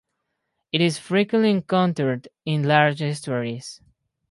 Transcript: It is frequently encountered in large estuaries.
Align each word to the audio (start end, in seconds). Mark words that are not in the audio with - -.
It 0.71 0.81
is 0.81 0.97
frequently 0.97 1.51
encountered 1.51 2.27
in 2.43 2.63
large 2.63 3.03
estuaries. 3.03 3.81